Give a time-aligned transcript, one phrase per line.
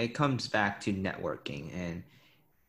[0.00, 1.74] It comes back to networking.
[1.74, 2.02] And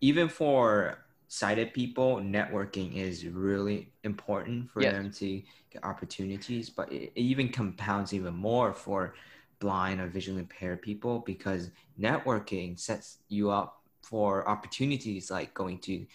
[0.02, 4.94] even for sighted people, networking is really important for Yes.
[4.94, 5.42] them to
[5.72, 6.70] get opportunities.
[6.70, 9.16] But it, it even compounds even more for
[9.60, 11.70] blind or visually impaired people because
[12.00, 16.06] networking sets you up for opportunities like going to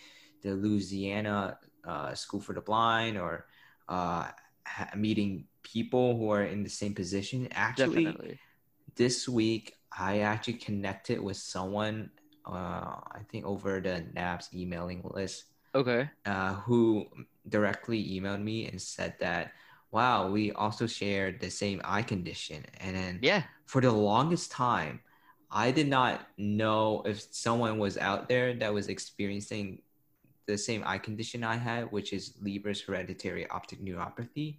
[0.42, 3.46] the Louisiana uh, School for the Blind or
[3.88, 4.28] uh,
[4.66, 7.48] ha- meeting people who are in the same position.
[7.52, 8.38] Actually, Definitely.
[8.96, 12.10] this week I actually connected with someone,
[12.46, 16.08] uh, I think over the NABS emailing list, Okay.
[16.24, 17.06] uh, who
[17.48, 19.52] directly emailed me and said that,
[19.90, 22.64] wow, we also shared the same eye condition.
[22.80, 23.44] And then Yeah.
[23.66, 25.00] for the longest time,
[25.50, 29.82] I did not know if someone was out there that was experiencing
[30.46, 34.58] the same eye condition I had, which is Leber's hereditary optic neuropathy.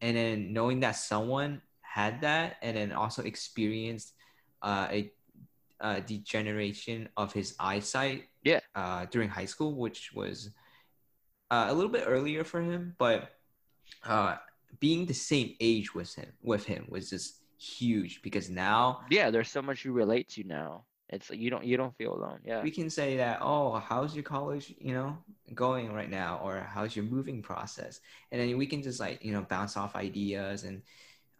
[0.00, 4.12] And then knowing that someone had that and then also experienced
[4.66, 5.12] uh, a,
[5.80, 8.60] a degeneration of his eyesight Yeah.
[8.74, 10.50] uh, during high school, which was
[11.54, 13.18] uh, a little bit earlier for him, but
[14.04, 14.36] uh,
[14.80, 17.28] being the same age with him with him was just
[17.58, 19.30] huge because now Yeah.
[19.30, 20.84] There's so much you relate to now.
[21.08, 22.40] It's you don't you don't feel alone.
[22.44, 22.62] Yeah.
[22.66, 25.16] we can say that oh how's your college you know
[25.54, 28.00] going right now or how's your moving process
[28.32, 30.82] and then we can just like you know bounce off ideas and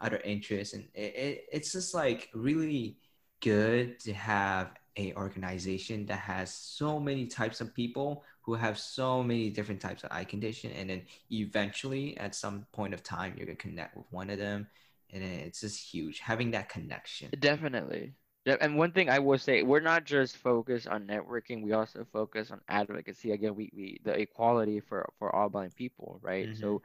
[0.04, 2.96] other interests and it, it, it's just like really
[3.40, 9.22] good to have a organization that has so many types of people who have so
[9.22, 13.46] many different types of eye condition and then eventually at some point of time you're
[13.46, 14.66] gonna connect with one of them
[15.10, 18.14] and it's just huge having that connection Definitely.
[18.46, 22.52] And one thing I will say, we're not just focused on networking, we also focus
[22.52, 23.32] on advocacy.
[23.32, 26.48] Again, we, we the equality for, for all blind people, right?
[26.48, 26.56] Mhm.
[26.56, 26.82] So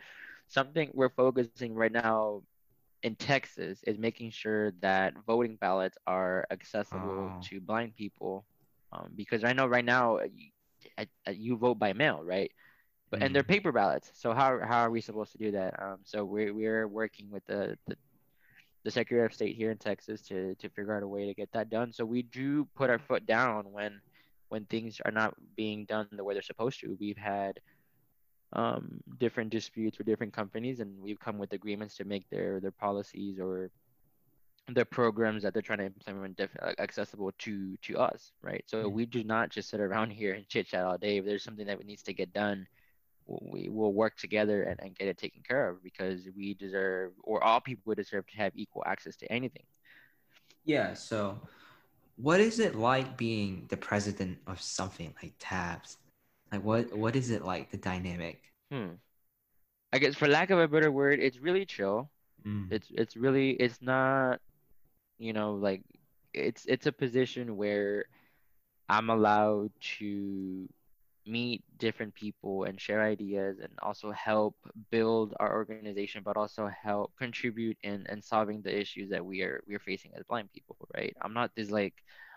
[0.47, 2.41] something we're focusing right now
[3.03, 7.41] in Texas is making sure that voting ballots are accessible Oh.
[7.41, 8.45] to blind people.
[8.91, 10.51] Um, because I know right now uh, you,
[11.31, 12.51] you vote by mail, right?
[13.11, 13.47] But and they're Mhm.
[13.47, 14.11] paper ballots.
[14.15, 15.81] So how how are we supposed to do that?
[15.81, 17.95] Um, so we're we're working with the, the
[18.83, 21.51] the Secretary of State here in Texas to to figure out a way to get
[21.53, 21.91] that done.
[21.93, 24.01] So we do put our foot down when
[24.49, 26.97] when things are not being done the way they're supposed to.
[26.99, 27.59] We've had
[28.53, 32.71] um, different disputes with different companies, and we've come with agreements to make their their
[32.71, 33.71] policies or
[34.69, 38.63] their programs that they're trying to implement def- uh, accessible to to us, right?
[38.67, 38.93] So Mhm.
[38.93, 41.17] we do not just sit around here and chit chat all day.
[41.17, 42.67] If there's something that needs to get done,
[43.27, 47.43] we will work together and, and get it taken care of because we deserve, or
[47.43, 49.63] all people would deserve, to have equal access to anything.
[50.63, 51.39] Yeah, so
[52.17, 55.97] what is it like being the president of something like TABS?
[56.51, 58.41] Like what what is it like the dynamic?
[58.71, 58.99] Hmm.
[59.93, 62.09] I guess for lack of a better word, it's really chill.
[62.45, 62.71] Mm.
[62.71, 64.39] It's it's really it's not,
[65.19, 65.83] you know, like
[66.33, 68.05] it's it's a position where
[68.89, 70.67] I'm allowed to
[71.25, 74.55] meet different people and share ideas and also help
[74.89, 79.61] build our organization, but also help contribute in, in solving the issues that we are
[79.67, 81.15] we are facing as blind people, right?
[81.21, 81.93] I'm not this like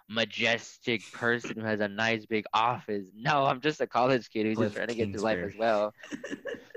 [0.09, 3.07] majestic person who has a nice big office.
[3.15, 5.57] No, I'm just a college kid who's Kliff just trying to get through life as
[5.57, 5.95] well.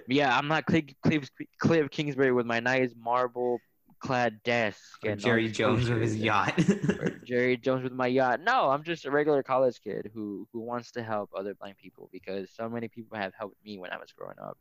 [0.08, 1.30] Yeah, I'm not Kliff, Kliff,
[1.62, 3.60] Kliff Kingsbury with my nice marble
[4.00, 6.58] clad desk Or and Jerry Jones with his yacht.
[7.26, 8.40] Jerry Jones with my yacht.
[8.42, 12.10] No, I'm just a regular college kid who who wants to help other blind people
[12.12, 14.58] because so many people have helped me when I was growing up,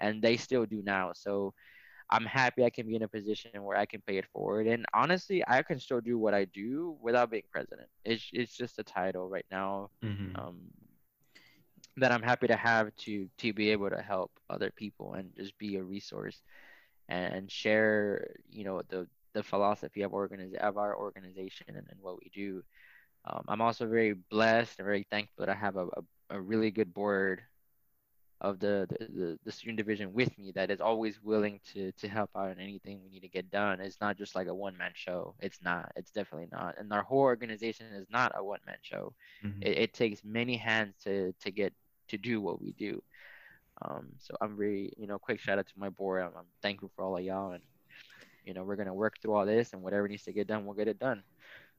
[0.00, 1.12] and they still do now.
[1.14, 1.52] So
[2.10, 4.60] I'm happy I can be in a position where I can pay it forward.
[4.60, 7.88] And honestly, I can still do what I do without being president.
[8.04, 10.36] It's it's just a title right now Mhm.
[10.36, 10.56] um,
[11.96, 15.56] that I'm happy to have to to be able to help other people and just
[15.58, 16.42] be a resource
[17.08, 22.12] and share you know the the philosophy of organiz- of our organization and, and what
[22.16, 22.58] we do.
[23.24, 26.70] Um, I'm also very blessed and very thankful that I have a, a, a really
[26.70, 27.42] good board
[28.40, 32.30] of the, the, the, student division with me that is always willing to to help
[32.36, 33.80] out in anything we need to get done.
[33.80, 35.34] It's not just like a one man show.
[35.40, 35.90] It's not.
[35.96, 36.76] It's definitely not.
[36.78, 39.12] And our whole organization is not a one man show
[39.44, 39.62] Mhm.
[39.62, 41.72] it, it takes many hands to to get
[42.08, 43.02] to do what we do.
[43.82, 46.22] Um, so I'm really you know, quick shout out to my board.
[46.22, 47.62] I'm, I'm thankful for all of y'all, and
[48.44, 50.74] you know, we're gonna work through all this, and whatever needs to get done, we'll
[50.74, 51.22] get it done.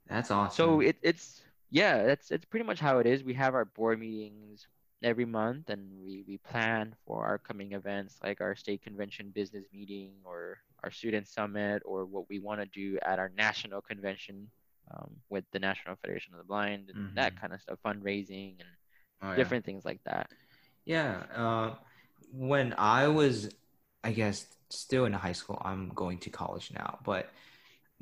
[0.08, 0.56] That's awesome.
[0.56, 1.42] So it, it's
[1.72, 3.24] yeah, that's it's pretty much how it is.
[3.24, 4.68] We have our board meetings
[5.04, 9.66] every month, and we we plan for our coming events like our state convention business
[9.74, 14.50] meeting or our student summit or what we want to do at our national convention
[14.92, 17.40] um, with the National Federation of the Blind and that Mhm.
[17.40, 18.70] kind of stuff, fundraising and
[19.22, 19.36] Oh, yeah.
[19.36, 20.30] different things like that.
[20.86, 21.24] Yeah.
[21.36, 21.76] Uh,
[22.32, 23.50] when I was,
[24.04, 27.30] I guess, still in high school, I'm going to college now, but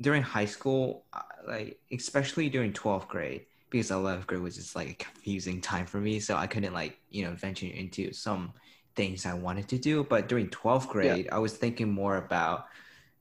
[0.00, 1.04] during high school,
[1.46, 5.98] like especially during 12th grade, because 11th grade was just like a confusing time for
[5.98, 6.20] me.
[6.20, 8.52] So I couldn't like, you know, venture into some
[8.96, 10.04] things I wanted to do.
[10.04, 11.34] But during 12th grade, yeah.
[11.34, 12.66] I was thinking more about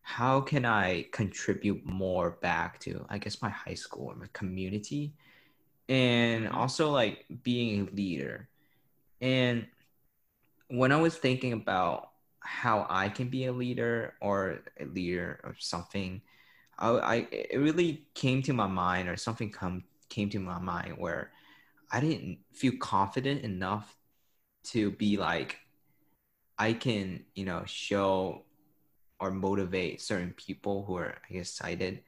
[0.01, 5.13] how can I contribute more back to, I guess, my high school or my community,
[5.89, 6.55] and mm-hmm.
[6.55, 8.47] also like being a leader.
[9.19, 9.67] And
[10.69, 15.55] when I was thinking about how I can be a leader or a leader of
[15.59, 16.21] something,
[16.79, 20.95] I, I it really came to my mind or something come came to my mind
[20.97, 21.31] where
[21.91, 23.95] I didn't feel confident enough
[24.65, 25.57] to be like
[26.57, 28.43] I can, you know, show
[29.19, 32.01] or motivate certain people who are, I guess, sighted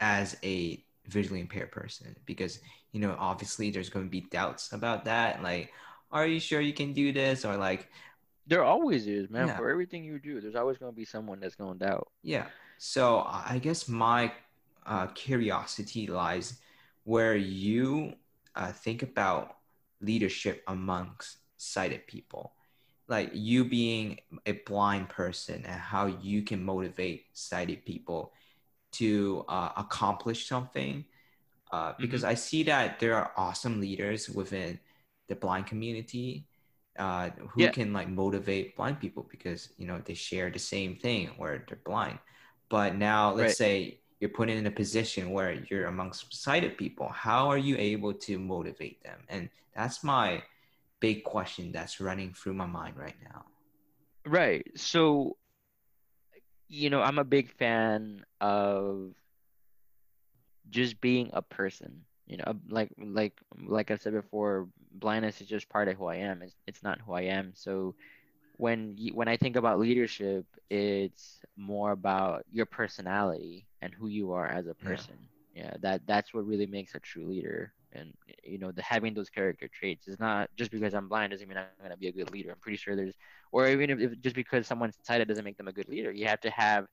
[0.00, 2.60] as a visually impaired person because,
[2.92, 5.42] you know, obviously there's going to be doubts about that.
[5.42, 5.72] Like,
[6.10, 7.44] are you sure you can do this?
[7.44, 7.90] Or like,
[8.46, 9.48] there always is, man.
[9.48, 9.56] Yeah.
[9.56, 12.08] For everything you do, there's always going to be someone that's going to doubt.
[12.22, 12.46] Yeah.
[12.78, 14.32] So I guess my
[14.86, 16.58] uh, curiosity lies
[17.06, 18.12] where you
[18.56, 19.58] uh, think about
[20.00, 22.52] leadership amongst sighted people
[23.08, 28.32] like you being a blind person and how you can motivate sighted people
[28.90, 31.04] to uh, accomplish something
[31.70, 32.30] uh, because mm-hmm.
[32.30, 34.78] i see that there are awesome leaders within
[35.28, 36.44] the blind community
[36.98, 37.70] uh, who yeah.
[37.70, 41.78] can like motivate blind people because you know they share the same thing where they're
[41.84, 42.18] blind
[42.68, 43.56] but now let's right.
[43.56, 48.12] say you're put in a position where you're amongst sighted people how are you able
[48.12, 50.42] to motivate them and that's my
[51.00, 53.44] big question that's running through my mind right now.
[54.24, 54.66] Right.
[54.76, 55.36] So,
[56.68, 59.12] you know, I'm a big fan of
[60.70, 62.02] just being a person.
[62.26, 66.16] You know, like like like I said before, blindness is just part of who I
[66.16, 66.42] am.
[66.42, 67.52] It's it's not who I am.
[67.54, 67.94] So
[68.56, 74.32] when you, when I think about leadership, it's more about your personality and who you
[74.32, 75.16] are as a person.
[75.20, 78.12] Yeah, yeah that that's what really makes a true leader and
[78.44, 81.56] you know the having those character traits is not just because i'm blind doesn't mean
[81.56, 83.14] i'm going to be a good leader i'm pretty sure there's
[83.52, 86.26] or even if, if, just because someone's sighted doesn't make them a good leader you
[86.26, 86.86] have to have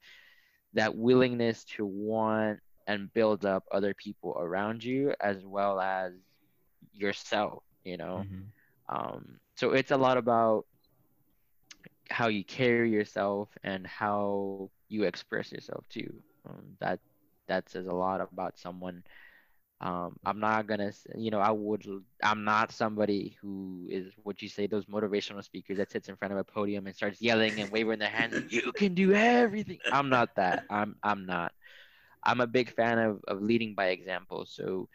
[0.74, 6.14] that willingness to want and build up other people around you as well as
[6.94, 8.96] yourself you know mm-hmm.
[8.96, 10.66] um, so it's a lot about
[12.10, 16.14] how you carry yourself and how you express yourself too
[16.48, 17.00] um, that
[17.48, 19.04] that says a lot about someone
[19.82, 21.86] um, I'm not gonna, you know, I would,
[22.24, 26.32] I'm not somebody who is what you say those motivational speakers that sits in front
[26.32, 28.50] of a podium and starts yelling and waving their hands.
[28.52, 29.80] You can do everything.
[29.92, 30.64] I'm not that.
[30.70, 31.52] I'm, I'm not.
[32.24, 34.46] I'm a big fan of of leading by example.
[34.46, 34.88] So,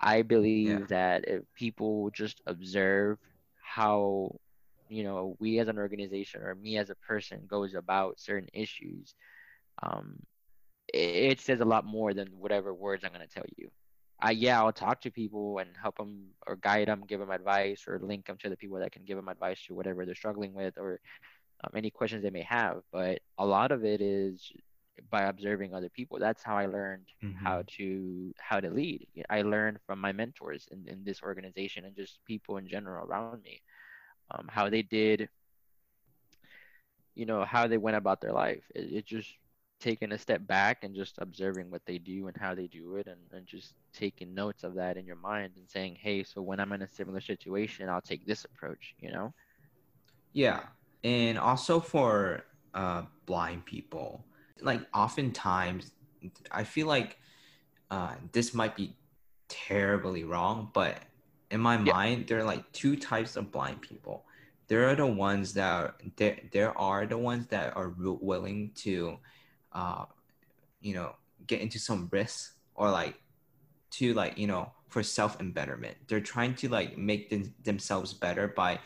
[0.00, 0.86] I believe yeah.
[0.88, 3.18] that if people just observe
[3.62, 4.40] how,
[4.88, 9.14] you know, we as an organization or me as a person goes about certain issues,
[9.82, 10.18] um,
[10.92, 13.70] it, it says a lot more than whatever words I'm gonna tell you.
[14.20, 17.84] I yeah, I'll talk to people and help them or guide them, give them advice,
[17.86, 20.54] or link them to the people that can give them advice to whatever they're struggling
[20.54, 21.00] with or
[21.64, 22.82] um, any questions they may have.
[22.92, 24.52] But a lot of it is
[25.10, 26.18] by observing other people.
[26.18, 27.44] That's how I learned mm-hmm.
[27.44, 29.06] how to how to lead.
[29.28, 33.42] I learned from my mentors in, in this organization and just people in general around
[33.42, 33.60] me,
[34.30, 35.28] um, how they did,
[37.14, 38.64] you know, how they went about their life.
[38.74, 39.36] It, it just
[39.80, 43.06] taking a step back and just observing what they do and how they do it
[43.06, 46.58] and, and just taking notes of that in your mind and saying hey so when
[46.58, 49.32] i'm in a similar situation i'll take this approach you know
[50.32, 50.60] yeah
[51.04, 54.24] and also for uh, blind people
[54.62, 55.92] like oftentimes
[56.50, 57.18] i feel like
[57.90, 58.96] uh, this might be
[59.48, 60.98] terribly wrong but
[61.50, 61.92] in my yeah.
[61.92, 64.24] mind there are like two types of blind people
[64.68, 69.16] there are the ones that are, there, there are the ones that are willing to
[69.72, 70.04] uh,
[70.80, 71.14] you know,
[71.46, 73.14] get into some risks or like
[73.90, 75.96] to like, you know, for self embetterment.
[76.08, 78.78] They're trying to like make them, themselves better by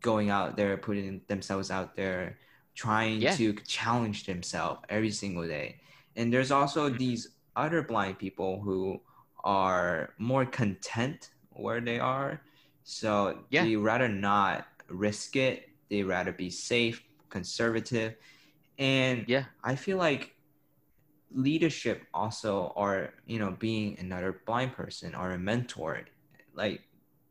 [0.00, 2.38] going out there, putting themselves out there,
[2.74, 3.34] trying yeah.
[3.36, 5.80] to challenge themselves every single day.
[6.14, 6.98] And there's also mm-hmm.
[6.98, 9.00] these other blind people who
[9.44, 12.40] are more content where they are.
[12.84, 13.64] So yeah.
[13.64, 15.68] they rather not risk it.
[15.90, 18.14] They rather be safe, conservative.
[18.78, 20.36] And yeah, I feel like
[21.32, 26.00] leadership also or you know being another blind person or a mentor
[26.54, 26.80] like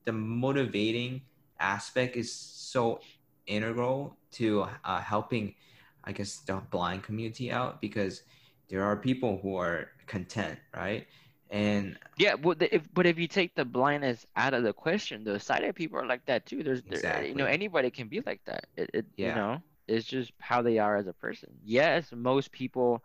[0.04, 1.22] the motivating
[1.60, 3.00] aspect is so
[3.48, 5.56] integral to uh, helping
[6.04, 8.24] i guess the blind community out because
[8.70, 11.08] there are people who are content right
[11.52, 15.40] and yeah but if but if you take the blindness out of the question the
[15.40, 17.30] sighted people are like that too there's exactly.
[17.30, 19.30] you know anybody can be like that it, it yeah.
[19.30, 23.02] you know it's just how they are as a person yes most people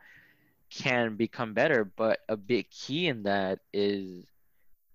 [0.70, 1.84] can become better.
[1.84, 4.24] But a big key in that is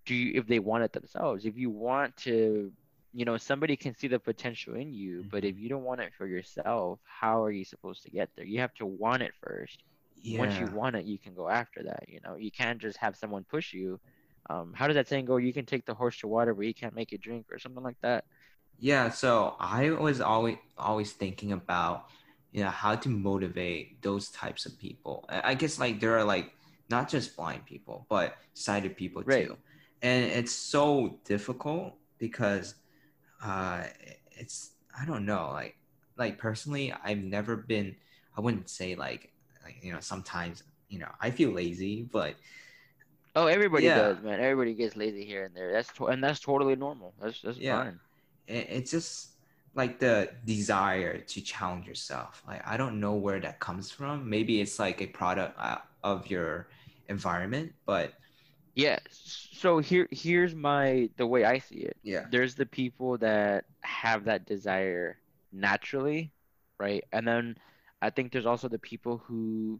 [0.06, 1.46] do you if they want it themselves.
[1.46, 2.72] If you want to
[3.14, 5.30] you know somebody can see the potential in you mm-hmm.
[5.30, 5.64] but if mm-hmm.
[5.64, 8.74] you don't want it for yourself how are you supposed to get there you have
[8.74, 9.84] to want it first
[10.26, 10.40] yeah.
[10.40, 12.36] once you want it you can go after that you know?
[12.36, 14.00] You can't just have someone push you.
[14.50, 15.38] Um, how does that saying go?
[15.38, 17.84] You can take the horse to water but you can't make it drink or something
[17.84, 18.26] like that?
[18.80, 22.08] Yeah so i was always always thinking about
[22.56, 25.26] you know how to motivate those types of people.
[25.30, 26.54] I guess like there are like
[26.90, 29.48] not just blind people but sighted people right.
[29.48, 29.58] too.
[30.02, 32.76] And it's so difficult because
[33.44, 33.84] uh,
[34.32, 35.76] it's I don't know like
[36.18, 37.98] like personally I've never been
[38.38, 39.34] I wouldn't say like
[39.66, 42.36] like you know sometimes you know I feel lazy but
[43.36, 43.98] oh everybody yeah.
[43.98, 47.42] does man everybody gets lazy here and there that's to- and that's totally normal that's
[47.42, 47.84] that's yeah.
[47.84, 48.00] fine
[48.48, 49.32] it, it's just
[49.74, 54.62] like the desire to challenge yourself like I don't know where that comes from maybe
[54.62, 56.70] it's like a product uh, of your
[57.10, 58.14] environment but
[58.76, 59.00] yeah.
[59.10, 61.98] So here here's my the way I see it.
[62.04, 62.26] Yeah.
[62.30, 65.18] There's the people that have that desire
[65.52, 66.32] naturally,
[66.78, 67.04] right?
[67.14, 67.58] And then
[68.02, 69.80] I think there's also the people who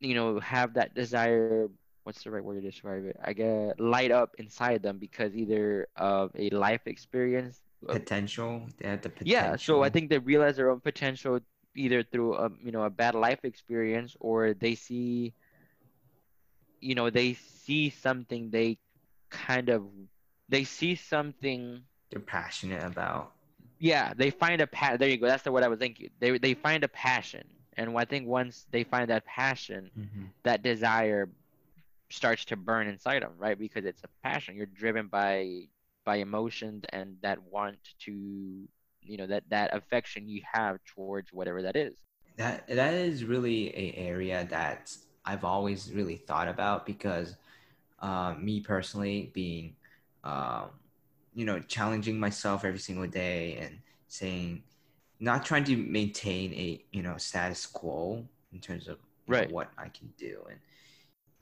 [0.00, 1.68] you know have that desire
[2.04, 3.16] what's the right word to describe it?
[3.22, 8.88] I get light up inside them because either of a life experience uh, potential they
[8.88, 9.30] have the potential.
[9.30, 11.38] yeah so i think they realize their own potential
[11.76, 15.32] either through a you know a bad life experience or they see
[16.80, 18.78] you know they see something they
[19.30, 19.84] kind of
[20.48, 23.32] they see something they're passionate about
[23.78, 26.36] yeah they find a pa- there you go that's the word i was thinking they,
[26.38, 27.44] they find a passion
[27.76, 30.24] and i think once they find that passion mm-hmm.
[30.42, 31.28] that desire
[32.10, 35.62] starts to burn inside them right because it's a passion you're driven by
[36.04, 38.12] by emotions and that want to
[39.02, 41.94] you know that that affection you have towards whatever that is
[42.38, 44.96] that that is really a area that
[45.28, 47.36] I've always really thought about because
[48.00, 49.74] uh, me personally being,
[50.24, 50.70] um,
[51.38, 53.78] you know, challenging myself every single day and
[54.08, 54.60] saying,
[55.20, 59.48] not trying to maintain a you know status quo in terms of right.
[59.48, 60.58] know, what I can do, and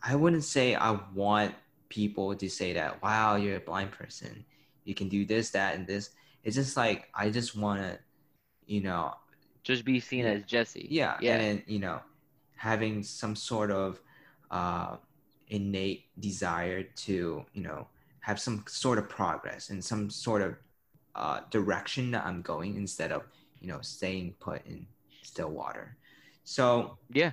[0.03, 1.55] I wouldn't say I want
[1.89, 4.45] people to say that wow you're a blind person.
[4.85, 6.11] You can do this that and this.
[6.45, 7.99] It's just like i just want to
[8.67, 9.15] you know
[9.63, 10.89] just be seen as jesse.
[10.91, 11.17] Yeah.
[11.23, 11.37] Yeah.
[11.37, 12.01] and you know
[12.55, 13.99] having some sort of
[14.51, 14.97] uh,
[15.49, 17.89] innate desire to you know
[18.27, 20.57] have some sort of progress and some sort of
[21.15, 23.23] uh, direction that I'm going instead of
[23.61, 24.85] you know staying put in
[25.23, 25.97] still water.
[26.43, 27.33] So yeah,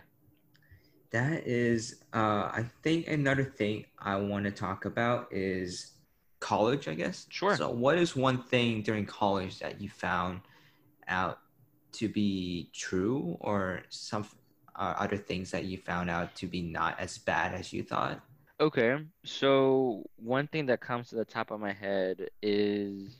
[1.09, 5.93] that is uh, I think another thing I want to talk about is
[6.39, 6.87] college.
[6.87, 7.25] I guess.
[7.29, 7.57] Sure.
[7.57, 10.41] So what is one thing during college that you found
[11.07, 11.39] out
[11.93, 14.27] to be true or some
[14.75, 18.21] uh, other things that you found out to be not as bad as you thought?
[18.59, 23.15] Okay, so one thing that comes to the top of my head is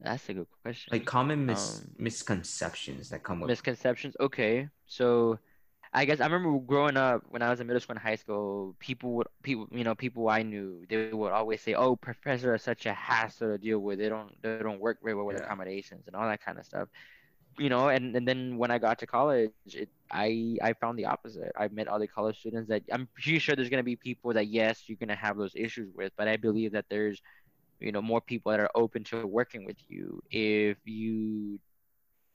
[0.00, 0.92] that's a good question.
[0.92, 4.16] Like common mis- um, misconceptions that come with misconceptions.
[4.20, 5.38] Okay, so
[5.92, 8.76] I guess I remember growing up when I was in middle school and high school,
[8.78, 12.58] people would people you know people I knew they would always say, "Oh, professors are
[12.58, 13.98] such a hassle to deal with.
[13.98, 15.44] They don't they don't work very well with yeah.
[15.44, 16.88] accommodations and all that kind of stuff."
[17.58, 21.04] You know and, and then when i got to college it, i i found the
[21.04, 21.52] opposite.
[21.56, 24.46] I met other college students that i'm pretty sure there's going to be people that
[24.46, 27.20] yes you're going to have those issues with but i believe that there's
[27.82, 31.58] you know more people that are open to working with you if you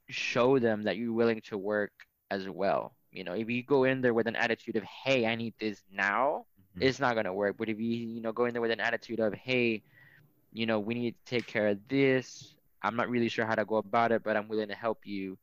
[0.09, 1.91] show them that you're willing to work
[2.29, 2.93] as well.
[3.11, 5.81] You know if you go in there with an attitude of hey i need this
[5.91, 6.45] now
[6.75, 6.87] mm-hmm.
[6.87, 7.55] it's not going to work.
[7.57, 9.81] But if you you know go in there with an attitude of hey
[10.51, 13.65] you know we need to take care of this I'm not really sure how to
[13.65, 15.37] go about it, but I'm willing to help you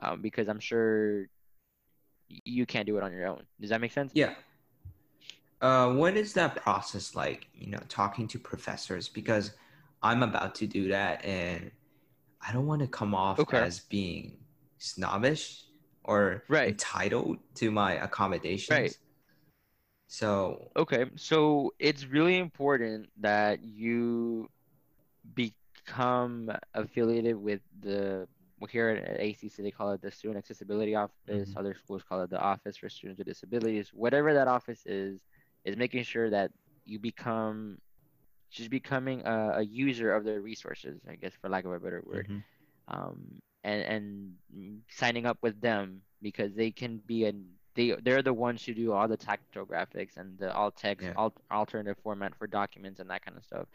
[0.00, 1.26] um, because I'm sure
[2.28, 3.42] you can't do it on your own.
[3.60, 4.12] Does that make sense?
[4.14, 4.34] Yeah.
[5.60, 7.46] Uh, what is that process like?
[7.54, 9.52] You know, talking to professors because
[10.02, 11.70] I'm about to do that, and
[12.46, 13.58] I don't want to come off okay.
[13.58, 14.36] as being
[14.78, 15.64] snobbish
[16.04, 16.68] or right.
[16.68, 18.70] entitled to my accommodations.
[18.70, 18.98] Right.
[20.06, 24.48] So okay, so it's really important that you
[25.34, 28.26] be become affiliated with the
[28.60, 31.12] well, here at ACC they call it the Student Accessibility Office.
[31.28, 31.58] Mm-hmm.
[31.58, 33.90] Other schools call it the Office for Students with Disabilities.
[33.92, 35.20] Whatever that office is,
[35.64, 36.50] is making sure that
[36.84, 37.78] you become
[38.50, 41.00] just becoming a, a user of their resources.
[41.08, 42.28] I guess for lack of a better word.
[42.28, 42.96] Mm-hmm.
[42.96, 47.32] Um, and and signing up with them because they can be a
[47.74, 51.14] they they're the ones who do all the tactile graphics and the alt text yeah.
[51.16, 53.66] alt, alternative format for documents and that kind of stuff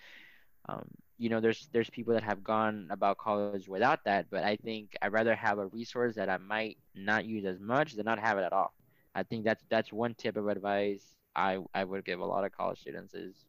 [0.70, 4.56] um, you know there's there's people that have gone about college without that but i
[4.58, 8.20] think i'd rather have a resource that i might not use as much than not
[8.20, 8.74] have it at all
[9.16, 12.52] I think that's that's one tip of advice I I would give a lot of
[12.52, 13.46] college students is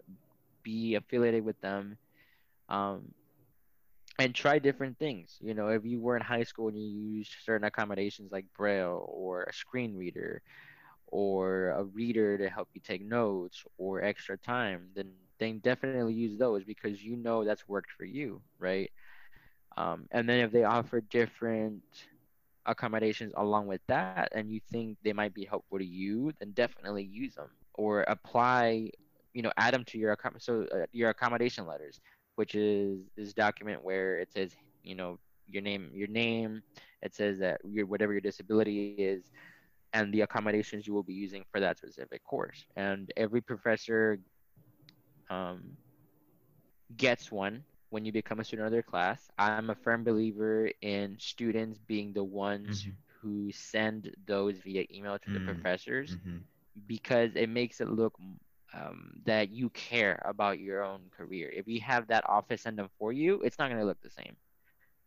[0.63, 1.97] be affiliated with them.
[2.69, 3.15] Um,
[4.19, 5.39] and try different things.
[5.41, 6.87] You know, if you were in high school and you
[7.19, 10.43] used certain accommodations like Braille or a screen reader
[11.07, 16.39] or a reader to help you take notes or extra time, then then definitely use
[16.39, 18.91] those because you know that's worked for you, right?
[19.77, 21.83] Um, and then if they offer different
[22.67, 27.05] accommodations along with that and you think they might be helpful to you, then definitely
[27.05, 28.91] use them or apply,
[29.35, 32.01] you know, add them to your so uh, your accommodation letters
[32.37, 35.19] which is this document where it says, you know,
[35.49, 36.63] your name, your name.
[37.03, 39.31] It says that your whatever your disability is,
[39.93, 42.65] and the accommodations you will be using for that specific course.
[42.77, 44.19] And every professor
[45.31, 45.77] um,
[46.97, 49.31] gets one when you become a student of their class.
[49.39, 52.91] I'm a firm believer in students being the ones mm-hmm.
[53.21, 55.47] who send those via email to mm-hmm.
[55.47, 56.39] the professors mm-hmm.
[56.87, 58.15] because it makes it look
[58.73, 61.51] um, that you care about your own career.
[61.55, 64.11] If you have that office send them for you, it's not going to look the
[64.11, 64.37] same,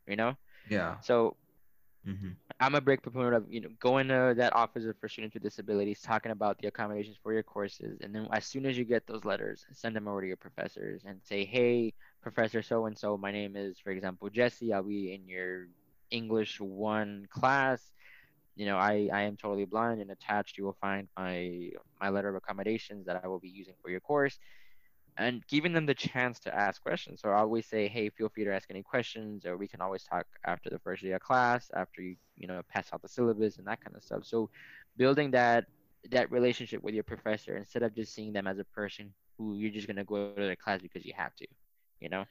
[0.07, 0.35] you know?
[0.69, 0.99] Yeah.
[1.01, 1.37] So
[2.07, 2.29] mm-hmm.
[2.59, 6.01] I'm a big proponent of, you know, going to that office for students with disabilities,
[6.01, 7.99] talking about the accommodations for your courses.
[8.01, 11.03] And then as soon as you get those letters, send them over to your professors
[11.05, 14.73] and say, hey, Professor so-and-so, my name is, for example, Jesse.
[14.73, 15.67] I'll be in your
[16.11, 17.91] English one class
[18.55, 22.29] you know, I, I am totally blind and attached you will find my my letter
[22.29, 24.37] of accommodations that I will be using for your course
[25.17, 27.21] and giving them the chance to ask questions.
[27.21, 30.03] So I always say, hey, feel free to ask any questions or we can always
[30.03, 33.57] talk after the first day of class, after you, you know, pass out the syllabus
[33.57, 34.25] and that kind of stuff.
[34.25, 34.49] So
[34.97, 35.65] building that
[36.11, 39.71] that relationship with your professor instead of just seeing them as a person who you're
[39.71, 41.47] just gonna go to their class because you have to,
[42.01, 42.25] you know?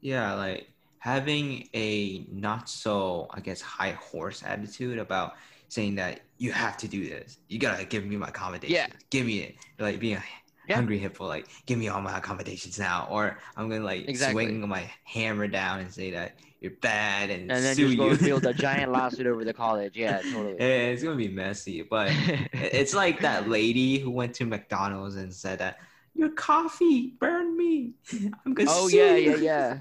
[0.00, 0.68] Yeah, like
[0.98, 5.34] having a not so I guess high horse attitude about
[5.68, 7.38] saying that you have to do this.
[7.48, 8.72] You gotta give me my accommodations.
[8.72, 8.86] Yeah.
[9.10, 9.56] Give me it.
[9.78, 10.24] Like being a
[10.68, 10.76] yeah.
[10.76, 14.46] hungry hippo, like give me all my accommodations now, or I'm gonna like exactly.
[14.46, 18.16] swing my hammer down and say that you're bad and, and then just go you.
[18.16, 19.96] build a giant lawsuit over the college.
[19.96, 20.54] Yeah, totally.
[20.54, 22.08] it's gonna be messy, but
[22.52, 25.78] it's like that lady who went to McDonald's and said that
[26.14, 27.92] your coffee burned me.
[28.46, 28.70] I'm gonna.
[28.70, 28.76] See.
[28.76, 29.78] Oh yeah, yeah, yeah.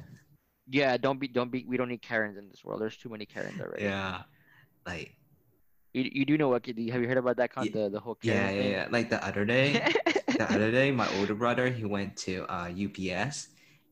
[0.67, 1.65] Yeah, don't be, don't be.
[1.67, 2.81] We don't need Karens in this world.
[2.81, 3.83] There's too many Karens already.
[3.83, 4.23] Yeah,
[4.85, 5.15] like
[5.93, 6.65] you, you do know what?
[6.65, 7.53] Have you heard about that?
[7.53, 8.87] Con- yeah, the the whole yeah yeah yeah.
[8.89, 9.85] Like the other day,
[10.37, 13.49] the other day, my older brother he went to uh, UPS,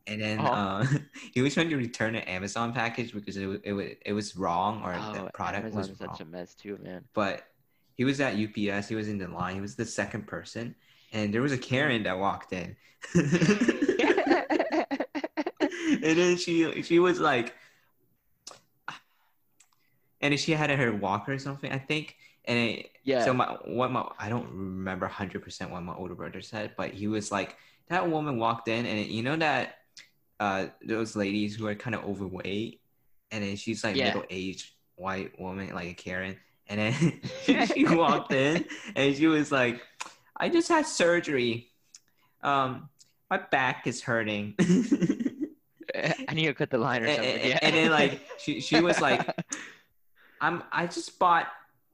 [0.07, 0.83] and then uh-huh.
[0.83, 0.85] uh,
[1.33, 4.93] he was trying to return an Amazon package because it it, it was wrong or
[4.93, 6.09] oh, the product Amazon was wrong.
[6.09, 7.03] such a mess too, man.
[7.13, 7.47] But
[7.95, 8.87] he was at UPS.
[8.87, 9.55] He was in the line.
[9.55, 10.75] He was the second person,
[11.11, 12.75] and there was a Karen that walked in.
[13.15, 13.27] and
[16.01, 17.55] then she she was like
[20.21, 22.15] and she had her walker or something, I think.
[22.45, 23.25] And it, yeah.
[23.25, 26.91] So my what my I don't remember hundred percent what my older brother said, but
[26.91, 27.55] he was like
[27.89, 29.75] that woman walked in, and you know that
[30.39, 32.81] uh those ladies who are kind of overweight,
[33.31, 34.07] and then she's like yeah.
[34.07, 36.37] middle aged white woman like a Karen,
[36.67, 37.21] and then
[37.67, 39.81] she walked in and she was like,
[40.37, 41.67] I just had surgery.
[42.41, 42.89] Um,
[43.29, 44.55] my back is hurting.
[45.95, 47.25] I need to cut the line or something.
[47.25, 47.59] And, yeah.
[47.61, 49.27] and then like she she was like
[50.39, 51.47] I'm I just bought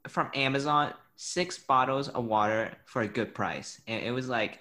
[0.07, 4.59] from Amazon six bottles of water for a good price, and it was like,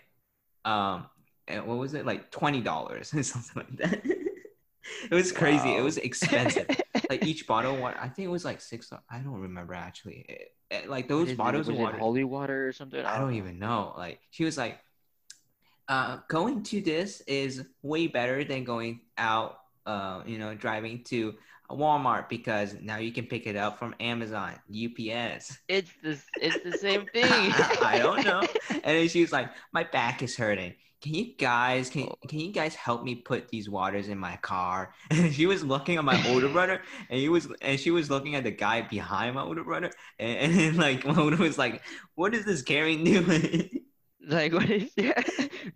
[0.65, 1.07] um,
[1.49, 4.05] what was it like twenty dollars or something like that.
[5.11, 5.71] it was crazy.
[5.71, 5.79] Wow.
[5.79, 6.67] It was expensive.
[7.11, 8.91] like each bottle, what I think it was like six.
[9.11, 10.25] I don't remember actually.
[10.29, 13.05] It, it, like those bottles it, of water, holy water or something.
[13.05, 13.95] I don't even know.
[13.97, 14.81] Like she was like,
[15.89, 19.61] uh, going to this is way better than going out.
[19.85, 21.33] Uh, you know, driving to
[21.71, 25.59] Walmart because now you can pick it up from Amazon, UPS.
[25.69, 27.25] It's the it's the same thing.
[27.27, 28.43] I don't know.
[28.71, 30.75] And then she was like, "My back is hurting.
[31.03, 32.17] Can you guys can oh.
[32.29, 35.97] can you guys help me put these waters in my car?" And she was looking
[35.97, 39.35] at my older brother, and he was and she was looking at the guy behind
[39.35, 41.83] my older brother, and, and like my older was like,
[42.15, 43.71] "What is this Karen doing?"
[44.37, 45.23] Like what is yeah?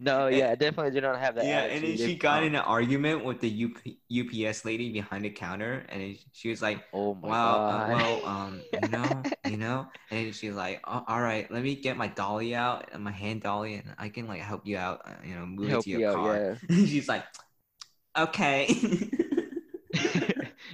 [0.01, 1.45] No, yeah, definitely do not have that.
[1.45, 3.77] Yeah, and then she got in an argument with the UP,
[4.11, 8.61] UPS lady behind the counter, and she was like, "Oh my well, uh, well, um,
[8.83, 12.57] you know, you know," and she's like, oh, "All right, let me get my dolly
[12.57, 15.47] out, and my hand dolly, and I can like help you out, uh, you know,
[15.47, 16.77] move help it to your car." Out, yeah.
[16.87, 17.25] she's like,
[18.19, 18.75] "Okay."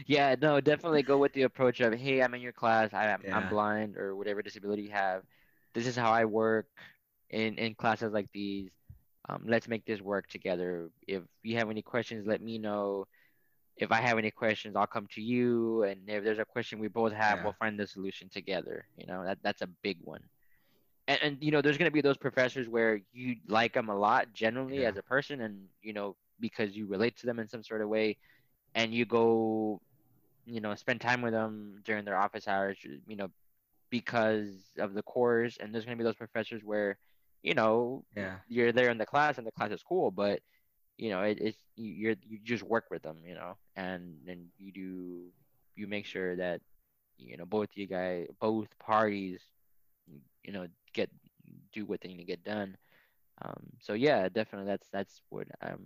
[0.06, 2.94] yeah, no, definitely go with the approach of, "Hey, I'm in your class.
[2.94, 3.36] I, am yeah.
[3.36, 5.24] I'm blind or whatever disability you have.
[5.74, 6.68] This is how I work."
[7.30, 8.70] In in classes like these
[9.28, 10.88] um, let's make this work together.
[11.06, 13.06] If you have any questions let me know.
[13.76, 15.82] If i have any questions i'll come to you.
[15.82, 17.44] And if there's a question we both have yeah.
[17.44, 20.22] we'll find the solution together you know that that's a big one.
[21.08, 24.32] And, and you know, there's gonna be those professors where you like them a lot
[24.32, 24.88] generally Yeah.
[24.90, 27.88] as a person, and you know because you relate to them in some sort of
[27.88, 28.16] way,
[28.74, 29.80] and you go,
[30.46, 33.28] you know, spend time with them during their office hours, you know,
[33.90, 36.98] because of the course, and there's gonna be those professors where,
[37.42, 38.38] you know, Yeah.
[38.48, 40.40] you're there in the class and the class is cool, but
[40.98, 44.46] you know, it, it's you, you're you just work with them, you know, and and
[44.58, 45.24] you do
[45.74, 46.60] you make sure that
[47.18, 49.40] you know both you guys both parties
[50.44, 51.10] you know get
[51.72, 52.76] do what they need to get done
[53.42, 55.82] um so yeah definitely that's that's what um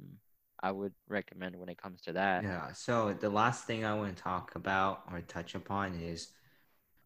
[0.62, 2.72] i would recommend when it comes to that Yeah.
[2.72, 6.28] So the last thing I want to talk about or touch upon is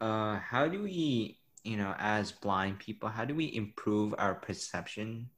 [0.00, 5.28] uh how do we, you know, as blind people, how do we improve our perception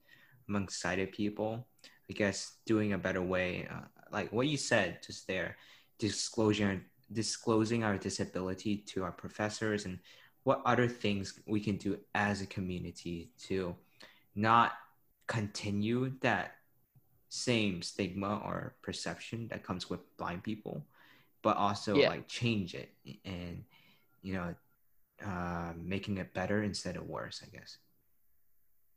[0.49, 1.67] among sighted people?
[2.11, 5.57] I guess doing a better way, uh, like what you said just there,
[5.99, 9.99] disclosure disclosing our disability to our professors and
[10.43, 13.77] what other things we can do as a community to
[14.35, 14.73] not
[15.29, 16.57] continue that
[17.29, 20.85] same stigma or perception that comes with blind people,
[21.43, 22.09] but also Yeah.
[22.09, 22.91] like change it
[23.25, 23.63] and
[24.23, 24.55] you know
[25.25, 27.43] uh, making it better instead of worse.
[27.45, 27.79] I guess.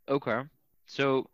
[0.08, 0.42] okay.
[0.86, 1.30] So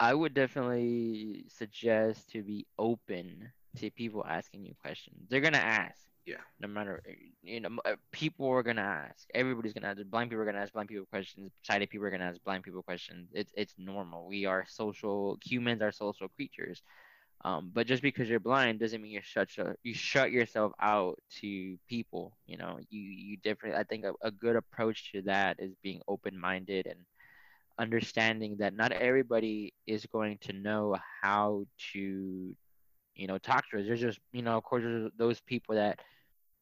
[0.00, 5.28] i would definitely suggest to be open to people asking you questions.
[5.28, 5.98] They're gonna ask.
[6.26, 6.40] Yeah.
[6.58, 7.02] no matter
[7.42, 9.28] you know uh, people are gonna ask.
[9.34, 10.00] Everybody's gonna ask.
[10.10, 11.52] Blind people are gonna ask blind people questions.
[11.62, 13.30] Sighted people are gonna ask blind people questions.
[13.32, 14.26] It's it's normal.
[14.26, 16.82] We are social humans are social creatures
[17.44, 19.48] um, but just because you're blind doesn't mean you shut
[19.82, 22.78] you shut yourself out to people you know?
[22.90, 26.98] You you different i think a, a good approach to that is being open-minded and
[27.78, 32.54] understanding that not everybody is going to know how to
[33.14, 33.86] you know talk to us.
[33.86, 36.00] There's just you know of course there's those people that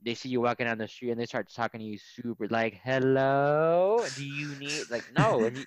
[0.05, 2.81] they see you walking down the street and they start talking to you super like
[2.85, 5.65] hello do you need like no you,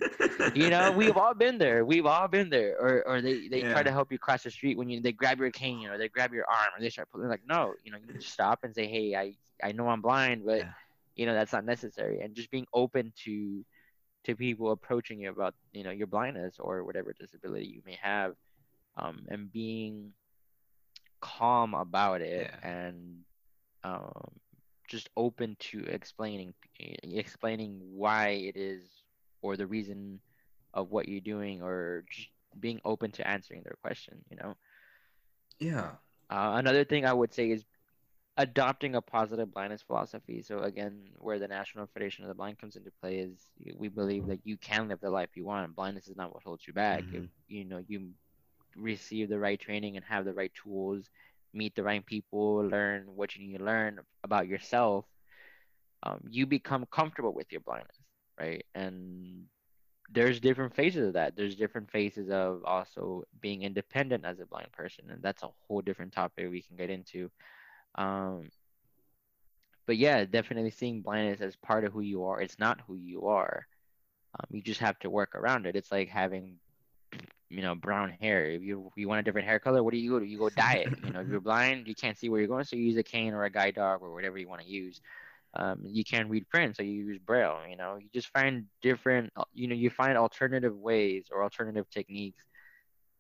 [0.54, 3.72] you know we've all been there we've all been there or or they they Yeah.
[3.72, 6.10] try to help you cross the street when you they grab your cane or they
[6.10, 8.74] grab your arm or they start pulling like no you know you just stop and
[8.76, 10.72] say hey i i know i'm blind but Yeah.
[11.16, 13.64] you know that's not necessary and just being open to
[14.26, 18.34] to people approaching you about you know your blindness or whatever disability you may have
[18.98, 20.14] um and being
[21.22, 22.70] calm about it Yeah.
[22.70, 23.24] and
[23.86, 24.40] um
[24.90, 26.54] just open to explaining
[27.04, 28.84] explaining why it is
[29.42, 30.22] or the reason
[30.74, 34.56] of what you're doing or just being open to answering their question you know
[35.60, 35.98] Yeah.
[36.32, 37.66] uh, another thing i would say is
[38.38, 42.76] adopting a positive blindness philosophy so again where the national federation of the blind comes
[42.78, 46.18] into play is we believe that you can live the life you want blindness is
[46.18, 47.32] not what holds you back if Mhm.
[47.48, 48.12] you know you
[48.76, 51.10] receive the right training and have the right tools
[51.56, 55.06] meet the right people learn what you need to learn about yourself
[56.04, 57.98] um, you become comfortable with your blindness
[58.40, 58.66] right?
[58.76, 59.46] And
[60.12, 61.36] there's different phases of that.
[61.36, 65.82] There's different phases of also being independent as a blind person and that's a whole
[65.82, 67.30] different topic we can get into.
[67.96, 68.50] Um,
[69.88, 73.28] but yeah definitely seeing blindness as part of who you are it's not who you
[73.28, 73.66] are.
[74.40, 75.76] Um, you just have to work around it.
[75.78, 76.58] It's like having
[77.50, 80.00] you know brown hair if you if you want a different hair color what do
[80.00, 82.30] you go to you go dye it you know if you're blind you can't see
[82.30, 84.48] where you're going so you use a cane or a guide dog or whatever you
[84.48, 85.02] want to use
[85.56, 89.32] um, you can't read print so you use braille you know you just find different
[89.54, 92.44] you know you find alternative ways or alternative techniques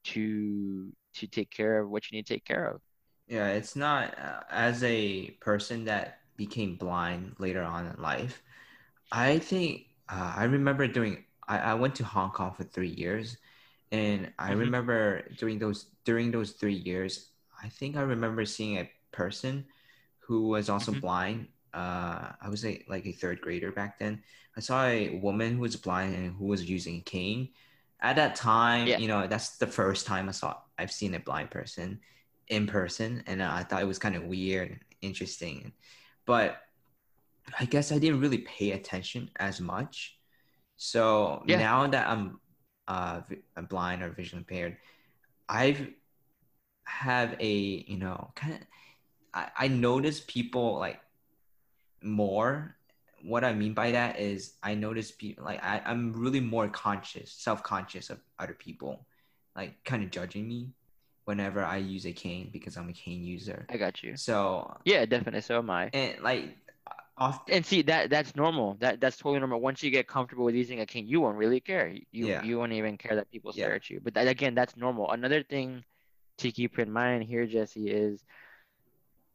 [0.06, 2.82] to to take care of what you need to take care of
[3.28, 8.44] Yeah, it's not uh, as a person that became blind later on in life.
[9.12, 11.26] I think uh, I remember doing.
[11.48, 13.38] I, I went to Hong Kong for three years,
[13.92, 14.60] and I Mhm.
[14.60, 19.66] remember during those during those three years, I think I remember seeing a person
[20.20, 21.02] who was also Mhm.
[21.02, 21.48] blind.
[21.74, 24.24] Uh, I was a, like a third grader back then.
[24.56, 27.50] I saw a woman who was blind and who was using a cane.
[28.02, 28.98] At that time, Yeah.
[28.98, 32.00] you know, that's the first time I saw I've seen a blind person
[32.48, 35.74] in person, and I thought it was kind of weird, and interesting,
[36.26, 36.62] but
[37.60, 40.18] I guess I didn't really pay attention as much.
[40.78, 41.58] So Yeah.
[41.58, 42.40] now that I'm
[42.88, 43.22] uh
[43.70, 44.78] blind or visually impaired,
[45.50, 45.88] I've
[46.86, 48.60] have a you know kind of
[49.34, 51.00] I, I notice people like
[52.02, 52.76] more.
[53.24, 57.32] What I mean by that is I notice people like I, I'm really more conscious,
[57.32, 59.06] self-conscious of other people,
[59.56, 60.70] like kind of judging me
[61.26, 63.66] whenever I use a cane because I'm a cane user.
[63.70, 66.56] i got you So yeah definitely so am i and like
[67.50, 68.76] and see that that's normal.
[68.80, 69.62] That that's totally normal.
[69.62, 71.88] Once you get comfortable with using a cane, you won't really care.
[72.12, 72.44] You Yeah.
[72.44, 73.76] you won't even care that people stare Yeah.
[73.76, 74.02] at you.
[74.02, 75.12] But that, again, that's normal.
[75.12, 75.86] Another thing
[76.40, 78.26] to keep in mind here, Jesse, is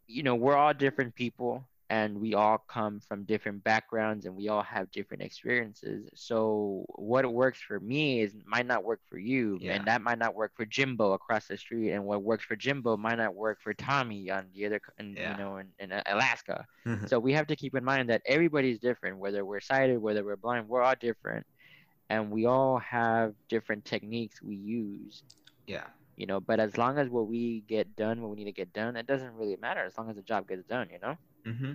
[0.07, 4.49] you know we're all different people, and we all come from different backgrounds and we
[4.49, 9.59] all have different experiences so what works for me is might not work for you
[9.61, 9.75] Yeah.
[9.75, 12.97] and that might not work for jimbo across the street and what works for jimbo
[12.97, 15.33] might not work for tommy on the other in, Yeah.
[15.33, 17.07] you know in, in uh, alaska mm-hmm.
[17.07, 20.37] so we have to keep in mind that everybody's different whether we're sighted whether we're
[20.37, 21.45] blind we're all different
[22.09, 25.25] and we all have different techniques we use
[25.67, 25.85] yeah.
[26.17, 28.73] you know but as long as what we get done what we need to get
[28.73, 31.73] done it doesn't really matter as long as the job gets done you know Mm-hmm.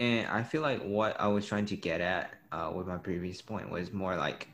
[0.00, 3.40] And I feel like what I was trying to get at uh, with my previous
[3.40, 4.48] point was more like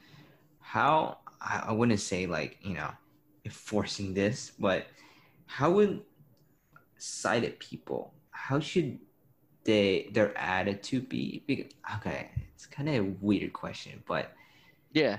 [0.60, 2.90] how I, I wouldn't say like you know
[3.44, 4.86] enforcing this, but
[5.46, 6.02] how would
[6.98, 8.98] sighted people how should
[9.64, 11.44] they their attitude be?
[11.46, 14.32] Because, okay, it's kind of a weird question, but
[14.92, 15.18] yeah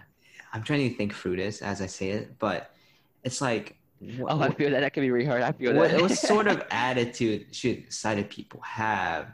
[0.54, 2.75] I'm trying to think through this as I say it, but
[3.23, 3.77] it's like
[4.18, 6.12] what, oh i feel that that can be really hard i feel what, that what
[6.12, 9.28] sort of attitude should sighted people have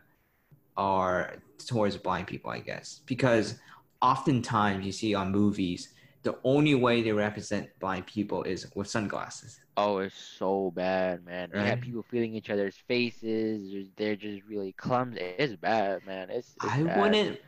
[0.75, 3.55] are towards blind people i guess because
[4.01, 9.59] oftentimes you see on movies the only way they represent blind people is with sunglasses
[9.79, 11.51] Oh, it's so bad, man.
[11.53, 13.71] You have people feeling each other's faces.
[13.71, 15.19] They're- They're just really clumsy.
[15.19, 16.31] It's bad, man.
[16.31, 16.99] It's, it's i bad.
[16.99, 17.39] wouldn't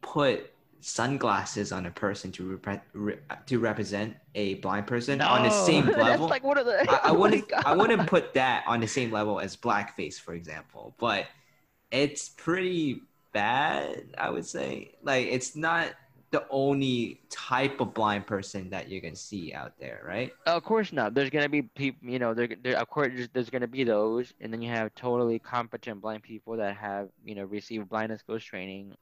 [0.00, 5.50] put sunglasses on a person to repre- re- to represent a blind person on the
[5.50, 6.90] same level like one of the.
[6.90, 10.34] I, I oh wouldn't I wouldn't put that on the same level as blackface, for
[10.34, 10.94] example.
[10.98, 11.26] But
[11.90, 14.92] it's pretty bad, I would say.
[15.02, 15.92] Like it's not
[16.30, 20.32] the only type of blind person that you're gonna see out there, right?
[20.46, 21.14] Uh, of course not.
[21.14, 24.34] There's gonna be people, you know, there, there of course there's, there's gonna be those,
[24.40, 28.44] and then you have totally competent blind people that have, you know, received blindness coach
[28.44, 28.94] training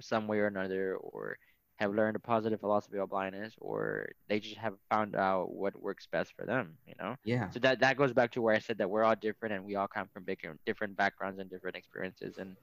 [0.00, 1.38] some way or another, or
[1.76, 6.06] have learned a positive philosophy of blindness, or they just have found out what works
[6.12, 7.16] best for them, you know.
[7.24, 7.50] Yeah.
[7.50, 9.74] So that that goes back to where I said that we're all different and we
[9.76, 12.56] all come from big, different backgrounds and different experiences, and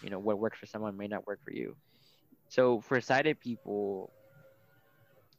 [0.00, 1.74] you know what works for someone may not work for you.
[2.52, 4.12] So for sighted people,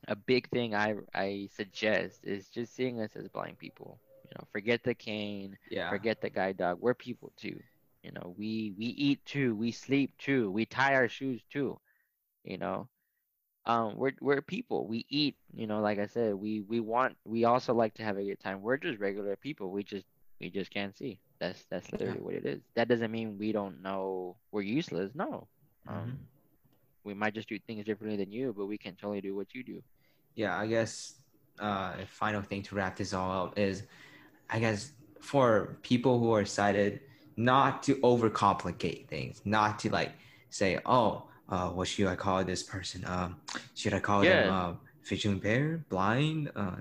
[0.08, 4.00] a big thing I I suggest is just seeing us as blind people.
[4.26, 5.90] You know, forget the cane, Yeah.
[5.90, 6.80] forget the guide dog.
[6.82, 7.62] We're people too.
[8.04, 11.80] You know, we we eat too, we sleep too, we tie our shoes too.
[12.44, 12.90] You know,
[13.66, 14.88] um, we're we're people.
[14.88, 15.38] We eat.
[15.54, 17.18] You know, like I said, we we want.
[17.26, 18.62] We also like to have a good time.
[18.62, 19.72] We're just regular people.
[19.72, 20.06] We just
[20.40, 21.20] we just can't see.
[21.40, 22.62] That's that's literally what it is.
[22.76, 25.16] That doesn't mean we don't know we're useless.
[25.16, 25.48] No.
[25.88, 26.33] Um, Mhm.
[27.04, 29.64] We might just do things differently than you, but we can totally do what you
[29.64, 29.82] do.
[30.36, 31.14] yeah, I guess
[31.62, 33.84] uh, a final thing to wrap this all up is,
[34.50, 37.02] I guess for people who are sighted,
[37.38, 40.14] not to overcomplicate things, not to like
[40.50, 43.04] say, oh, uh, what should I call this person?
[43.06, 43.38] Um,
[43.76, 44.74] should I call them uh,
[45.08, 46.78] visually impaired, blind, uh,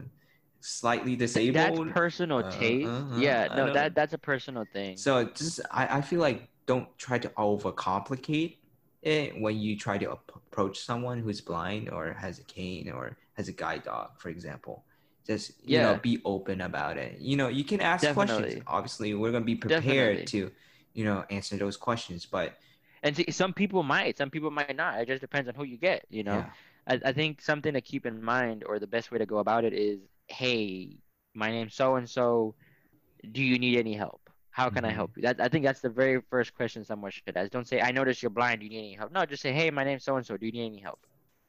[0.60, 1.88] slightly disabled?
[1.88, 2.88] That's personal Uh, taste.
[2.88, 4.96] uh-huh, yeah, no, that that's a personal thing.
[4.96, 8.58] So just I, I feel like don't try to overcomplicate
[9.02, 13.48] it when you try to approach someone who's blind or has a cane or has
[13.48, 14.84] a guide dog, for example.
[15.26, 17.18] Just you know, be open about it.
[17.20, 18.60] You know, you can ask questions.
[18.66, 20.24] Obviously, we're gonna be prepared Definitely.
[20.26, 20.50] to,
[20.94, 22.26] you know, answer those questions.
[22.26, 22.58] But
[23.02, 25.00] And see, some people might, some people might not.
[25.00, 26.04] It just depends on who you get.
[26.10, 26.50] You know, yeah,
[26.86, 29.64] I, I think something to keep in mind, or the best way to go about
[29.64, 30.98] it, is, hey,
[31.34, 32.54] my name's so and so.
[33.30, 34.21] Do you need any help?
[34.52, 34.92] How can I Mhm.
[34.92, 35.22] help you?
[35.24, 37.50] That I think that's the very first question someone should ask.
[37.50, 38.60] Don't say, I notice you're blind.
[38.60, 39.12] Do you need any help?
[39.12, 40.36] No, just say, hey, my name's so and so.
[40.36, 41.00] Do you need any help?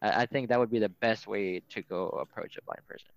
[0.01, 3.11] I, I think that would be the best way to go approach a blind person.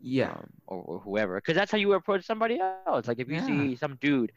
[0.00, 2.84] yeah, um, or, or whoever, because that's how you approach somebody else.
[2.84, 3.42] Like if you Yeah.
[3.42, 4.32] see some dude,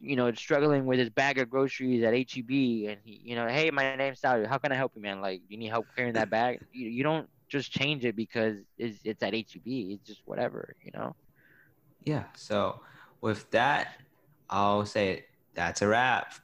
[0.00, 3.70] you know, struggling with his bag of groceries at HEB, and he, you know, hey,
[3.70, 4.46] my name's Sally.
[4.46, 5.20] How can I help you, man?
[5.20, 6.58] Like, you need help carrying that bag?
[6.72, 9.92] You, you don't just change it because it's, it's at HEB.
[9.94, 11.16] It's just whatever, you know.
[12.04, 12.24] yeah.
[12.34, 12.80] So
[13.24, 13.88] with that,
[14.50, 16.34] I'll say that's a wrap.